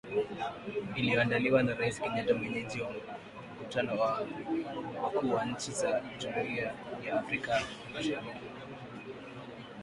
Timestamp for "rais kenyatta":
1.73-2.33